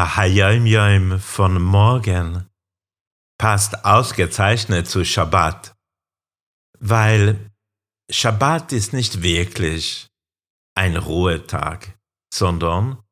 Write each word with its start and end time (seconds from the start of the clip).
Der 0.00 0.16
Hayom 0.16 0.64
Yom 0.64 1.20
von 1.20 1.60
morgen 1.60 2.48
passt 3.38 3.84
ausgezeichnet 3.84 4.88
zu 4.88 5.04
Shabbat, 5.04 5.74
weil 6.78 7.50
Shabbat 8.10 8.72
ist 8.72 8.94
nicht 8.94 9.20
wirklich 9.20 10.08
ein 10.74 10.96
Ruhetag, 10.96 11.98
sondern 12.32 13.02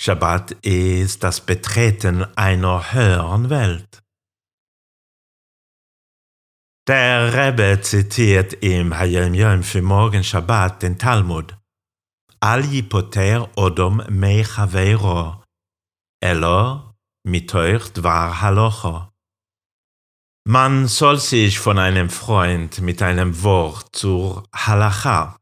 Shabbat 0.00 0.52
ist 0.64 1.24
das 1.24 1.40
Betreten 1.44 2.22
einer 2.36 2.92
höheren 2.92 3.50
Welt. 3.50 4.00
Der 6.86 7.34
Rebbe 7.34 7.80
zitiert 7.80 8.52
im 8.62 8.96
Hayom 8.96 9.34
Yom 9.34 9.64
für 9.64 9.82
morgen 9.82 10.22
Shabbat 10.22 10.80
den 10.80 10.96
Talmud. 10.96 11.56
Al 12.38 12.64
yipoter 12.64 13.50
odom 13.56 14.00
mei 14.08 14.44
chaveiro, 14.44 15.42
elo 16.20 16.94
mitoich 17.24 17.92
dvar 17.92 18.40
halocho. 18.40 19.12
Man 20.46 20.88
soll 20.88 21.18
sich 21.18 21.58
von 21.58 21.78
einem 21.78 22.10
Freund 22.10 22.80
mit 22.80 23.02
einem 23.02 23.42
Wort 23.42 23.94
zur 23.94 24.48
Halacha, 24.54 25.38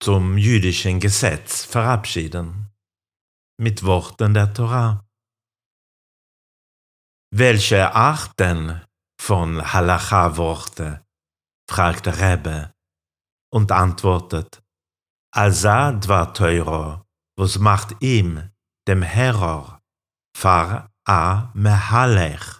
zum 0.00 0.36
jüdischen 0.36 1.00
Gesetz, 1.00 1.64
verabschieden. 1.64 2.70
Mit 3.58 3.84
Worten 3.84 4.34
der 4.34 4.52
Torah. 4.52 5.04
Welche 7.30 7.94
Arten 7.94 8.82
von 9.18 9.72
Halacha-Worte? 9.72 11.04
fragt 11.68 12.06
der 12.06 12.20
Rebbe 12.20 12.74
und 13.50 13.72
antwortet, 13.72 14.62
Alsa 15.32 15.92
dvar 15.92 16.34
teuro, 16.34 17.02
was 17.36 17.58
macht 17.58 17.96
ihm, 18.00 18.50
dem 18.86 19.02
Herror, 19.02 19.80
far 20.44 20.90
a 21.06 21.50
mehalech. 21.54 22.58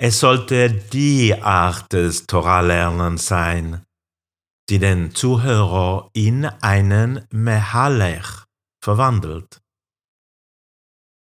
Es 0.00 0.20
sollte 0.20 0.70
die 0.72 1.34
Art 1.34 1.92
des 1.92 2.26
Torah-Lernens 2.26 3.26
sein, 3.26 3.84
die 4.70 4.78
den 4.78 5.14
Zuhörer 5.14 6.08
in 6.14 6.46
einen 6.46 7.26
Mehalech 7.30 8.46
verwandelt. 8.82 9.60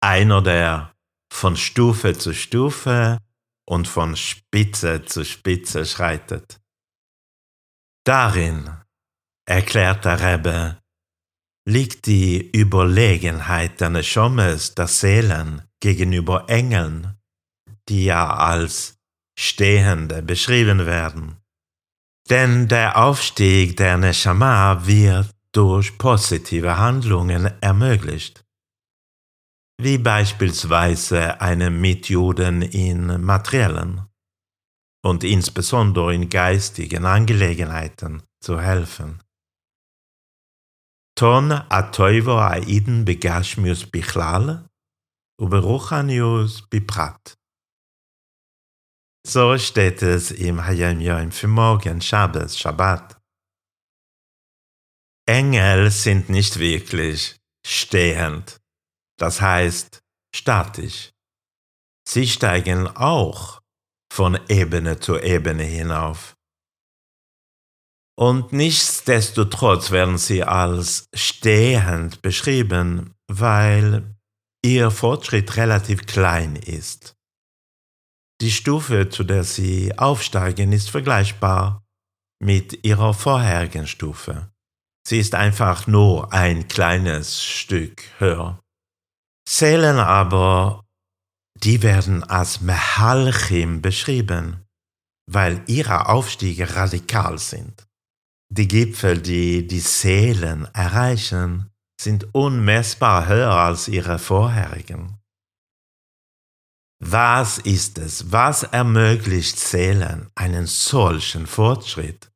Einer, 0.02 0.41
der 0.41 0.94
von 1.31 1.56
Stufe 1.56 2.17
zu 2.17 2.34
Stufe 2.34 3.19
und 3.66 3.88
von 3.88 4.17
Spitze 4.17 5.06
zu 5.06 5.23
Spitze 5.23 5.86
schreitet. 5.86 6.59
Darin, 8.06 8.69
erklärt 9.47 10.03
der 10.03 10.19
Rebbe, 10.19 10.81
liegt 11.70 12.06
die 12.06 12.50
Überlegenheit 12.52 13.80
der 13.80 13.89
Neshomes 13.89 14.75
der 14.75 14.88
Seelen 14.88 15.62
gegenüber 15.80 16.45
Engeln 16.48 17.20
die 17.89 18.06
ja 18.06 18.36
als 18.36 18.98
Stehende 19.38 20.22
beschrieben 20.22 20.86
werden. 20.86 21.38
Denn 22.30 22.67
der 22.67 22.97
Aufstieg 22.97 23.78
der 23.78 23.97
Neshama 23.97 24.86
wird 24.86 25.31
durch 25.52 25.97
positive 25.97 26.78
Handlungen 26.78 27.45
ermöglicht, 27.62 28.45
wie 29.81 29.97
beispielsweise 29.97 31.41
einem 31.41 31.81
Mitjuden 31.81 32.62
in 32.62 33.22
materiellen 33.24 34.06
und 35.03 35.24
insbesondere 35.24 36.13
in 36.13 36.29
geistigen 36.29 37.06
Angelegenheiten 37.06 38.22
zu 38.41 38.62
helfen. 38.62 39.22
Ton 41.19 41.52
atoivo 41.52 42.38
aiden 42.40 43.03
begashmius 43.03 43.84
bichlal, 43.91 44.69
uberuchanius 45.41 46.62
biprat. 46.69 47.35
So 49.28 49.58
steht 49.58 50.02
es 50.02 50.31
im 50.31 50.63
Hayom 50.66 51.02
Yom 51.02 51.31
für 51.34 51.50
morgen, 51.50 52.00
Shabbos, 52.00 52.58
Shabbat. 52.58 53.19
Engel 55.28 55.91
sind 55.91 56.29
nicht 56.29 56.58
wirklich 56.58 57.35
stehend, 57.68 58.62
das 59.19 59.41
heißt 59.41 60.00
statisch. 60.34 61.12
Sie 62.08 62.28
steigen 62.29 62.88
auch 62.88 63.59
von 64.09 64.40
Ebene 64.47 65.02
zu 65.02 65.19
Ebene 65.19 65.63
hinauf. 65.63 66.38
Und 68.19 68.52
nichtsdestotrotz 68.52 69.91
werden 69.91 70.18
sie 70.18 70.44
als 70.44 71.07
stehend 71.13 72.22
beschrieben, 72.22 73.16
weil 73.31 74.13
ihr 74.62 74.91
Fortschritt 74.91 75.56
relativ 75.56 76.06
klein 76.06 76.58
ist. 76.58 77.16
Die 78.41 78.52
Stufe, 78.52 79.08
zu 79.08 79.24
der 79.24 79.46
sie 79.46 79.97
aufsteigen, 79.97 80.74
ist 80.74 80.90
vergleichbar 80.90 81.85
mit 82.44 82.85
ihrer 82.85 83.13
vorherigen 83.13 83.88
Stufe. 83.88 84.52
Sie 85.08 85.19
ist 85.19 85.34
einfach 85.34 85.88
nur 85.88 86.34
ein 86.34 86.68
kleines 86.68 87.41
Stück 87.41 88.03
höher. 88.18 88.59
Seelen 89.47 89.97
aber, 89.97 90.84
die 91.56 91.84
werden 91.84 92.25
als 92.25 92.59
Mehalchim 92.59 93.81
beschrieben, 93.81 94.66
weil 95.25 95.63
ihre 95.68 96.09
Aufstiege 96.09 96.75
radikal 96.75 97.38
sind. 97.38 97.88
Die 98.51 98.67
Gipfel, 98.67 99.21
die 99.21 99.67
die 99.67 99.79
Seelen 99.79 100.65
erreichen, 100.73 101.69
sind 102.01 102.33
unmessbar 102.33 103.27
höher 103.27 103.51
als 103.51 103.87
ihre 103.87 104.17
vorherigen. 104.17 105.19
Was 107.01 107.59
ist 107.59 107.97
es? 107.97 108.31
Was 108.31 108.63
ermöglicht 108.63 109.59
Seelen 109.59 110.29
einen 110.35 110.65
solchen 110.65 111.45
Fortschritt? 111.45 112.31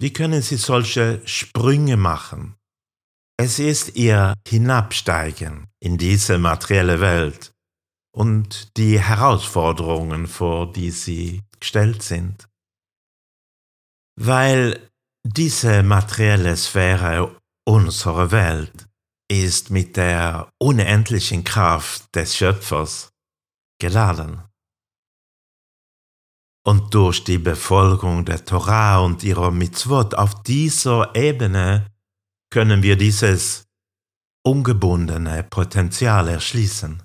Wie 0.00 0.12
können 0.12 0.40
sie 0.40 0.56
solche 0.56 1.20
Sprünge 1.26 1.96
machen? 1.96 2.54
Es 3.38 3.58
ist 3.58 3.96
ihr 3.96 4.34
Hinabsteigen 4.46 5.66
in 5.80 5.98
diese 5.98 6.38
materielle 6.38 7.00
Welt 7.00 7.52
und 8.14 8.76
die 8.78 8.98
Herausforderungen, 8.98 10.26
vor 10.26 10.72
die 10.72 10.90
sie 10.90 11.42
gestellt 11.60 12.02
sind. 12.02 12.48
Weil 14.18 14.85
diese 15.28 15.82
materielle 15.82 16.56
Sphäre 16.56 17.36
unserer 17.66 18.30
Welt 18.30 18.88
ist 19.28 19.70
mit 19.70 19.96
der 19.96 20.48
unendlichen 20.58 21.42
Kraft 21.42 22.14
des 22.14 22.36
Schöpfers 22.36 23.10
geladen. 23.80 24.42
Und 26.64 26.94
durch 26.94 27.24
die 27.24 27.38
Befolgung 27.38 28.24
der 28.24 28.44
Torah 28.44 29.00
und 29.00 29.24
ihrer 29.24 29.50
Mitzvot 29.50 30.14
auf 30.14 30.42
dieser 30.44 31.14
Ebene 31.16 31.86
können 32.50 32.82
wir 32.82 32.96
dieses 32.96 33.66
ungebundene 34.44 35.42
Potenzial 35.42 36.28
erschließen. 36.28 37.02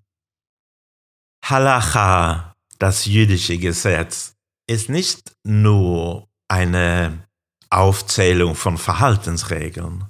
Halacha, 1.44 2.54
das 2.78 3.06
jüdische 3.06 3.58
Gesetz, 3.58 4.36
ist 4.68 4.90
nicht 4.90 5.36
nur 5.44 6.28
eine 6.48 7.28
Aufzählung 7.72 8.56
von 8.56 8.78
Verhaltensregeln. 8.78 10.06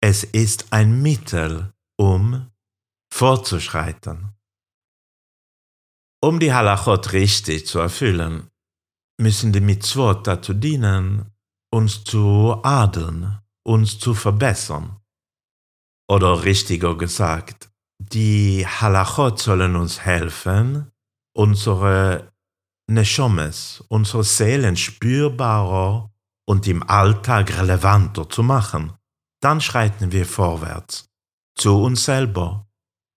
Es 0.00 0.24
ist 0.24 0.72
ein 0.72 1.02
Mittel, 1.02 1.74
um 1.98 2.50
vorzuschreiten. 3.12 4.34
Um 6.22 6.40
die 6.40 6.52
Halachot 6.52 7.12
richtig 7.12 7.66
zu 7.66 7.78
erfüllen, 7.80 8.48
müssen 9.20 9.52
die 9.52 9.60
Mitzvot 9.60 10.26
dazu 10.26 10.54
dienen, 10.54 11.32
uns 11.70 12.02
zu 12.04 12.58
adeln, 12.62 13.38
uns 13.64 13.98
zu 13.98 14.14
verbessern. 14.14 15.00
Oder 16.10 16.44
richtiger 16.44 16.96
gesagt, 16.96 17.70
die 17.98 18.66
Halachot 18.66 19.38
sollen 19.38 19.76
uns 19.76 20.00
helfen, 20.00 20.90
unsere 21.36 22.32
Neshomes, 22.88 23.84
unsere 23.88 24.24
Seelen 24.24 24.76
spürbarer 24.76 26.10
und 26.46 26.66
im 26.66 26.82
Alltag 26.82 27.56
relevanter 27.58 28.28
zu 28.28 28.42
machen. 28.42 28.94
Dann 29.40 29.60
schreiten 29.60 30.10
wir 30.10 30.26
vorwärts, 30.26 31.10
zu 31.54 31.82
uns 31.82 32.04
selber, 32.04 32.66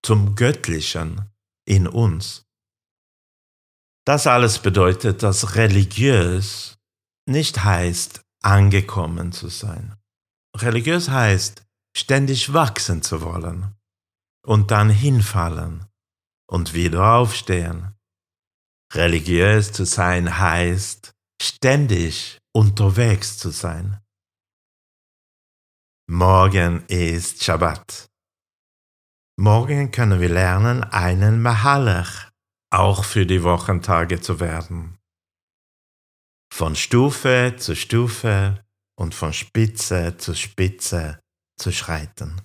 zum 0.03 0.35
Göttlichen 0.35 1.31
in 1.65 1.87
uns. 1.87 2.45
Das 4.05 4.27
alles 4.27 4.59
bedeutet, 4.59 5.23
dass 5.23 5.55
religiös 5.55 6.77
nicht 7.25 7.63
heißt, 7.63 8.21
angekommen 8.43 9.31
zu 9.31 9.47
sein. 9.47 9.95
Religiös 10.57 11.09
heißt, 11.09 11.63
ständig 11.95 12.53
wachsen 12.53 13.01
zu 13.01 13.21
wollen 13.21 13.75
und 14.45 14.71
dann 14.71 14.89
hinfallen 14.89 15.85
und 16.47 16.73
wieder 16.73 17.13
aufstehen. 17.13 17.95
Religiös 18.93 19.71
zu 19.71 19.85
sein 19.85 20.37
heißt, 20.37 21.13
ständig 21.41 22.39
unterwegs 22.53 23.37
zu 23.37 23.49
sein. 23.49 24.01
Morgen 26.09 26.83
ist 26.87 27.41
Shabbat. 27.41 28.09
Morgen 29.39 29.91
können 29.91 30.19
wir 30.19 30.27
lernen, 30.27 30.83
einen 30.83 31.41
Mahaler 31.41 32.05
auch 32.69 33.05
für 33.05 33.25
die 33.25 33.43
Wochentage 33.43 34.19
zu 34.19 34.41
werden. 34.41 34.97
Von 36.53 36.75
Stufe 36.75 37.55
zu 37.57 37.77
Stufe 37.77 38.61
und 38.97 39.15
von 39.15 39.31
Spitze 39.31 40.17
zu 40.17 40.35
Spitze 40.35 41.21
zu 41.57 41.71
schreiten. 41.71 42.41